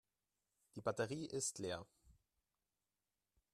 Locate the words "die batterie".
0.73-1.27